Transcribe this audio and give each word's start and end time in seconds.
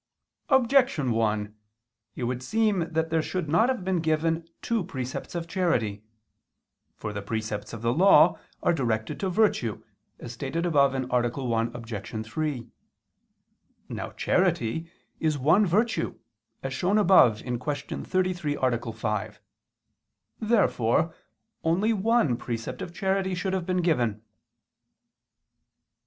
Objection 0.49 1.11
1: 1.11 1.55
It 2.15 2.23
would 2.23 2.41
seem 2.41 2.91
that 2.91 3.11
there 3.11 3.21
should 3.21 3.47
not 3.47 3.69
have 3.69 3.83
been 3.85 3.99
given 3.99 4.47
two 4.63 4.83
precepts 4.83 5.35
of 5.35 5.47
charity. 5.47 6.01
For 6.95 7.13
the 7.13 7.21
precepts 7.21 7.71
of 7.71 7.83
the 7.83 7.93
Law 7.93 8.39
are 8.63 8.73
directed 8.73 9.19
to 9.19 9.29
virtue, 9.29 9.83
as 10.17 10.33
stated 10.33 10.65
above 10.65 10.95
(A. 10.95 11.01
1, 11.29 11.75
Obj. 11.75 12.25
3). 12.25 12.67
Now 13.89 14.09
charity 14.13 14.89
is 15.19 15.37
one 15.37 15.67
virtue, 15.67 16.17
as 16.63 16.73
shown 16.73 16.97
above 16.97 17.43
(Q. 17.43 18.03
33, 18.03 18.57
A. 18.59 18.79
5). 18.91 19.39
Therefore 20.39 21.13
only 21.63 21.93
one 21.93 22.37
precept 22.37 22.81
of 22.81 22.91
charity 22.91 23.35
should 23.35 23.53
have 23.53 23.67
been 23.67 23.83
given. 23.83 24.23